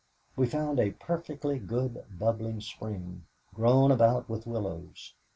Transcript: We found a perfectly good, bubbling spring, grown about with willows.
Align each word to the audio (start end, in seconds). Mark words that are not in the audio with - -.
We 0.35 0.47
found 0.47 0.79
a 0.79 0.93
perfectly 0.93 1.59
good, 1.59 2.05
bubbling 2.17 2.61
spring, 2.61 3.27
grown 3.53 3.91
about 3.91 4.27
with 4.27 4.47
willows. 4.47 5.13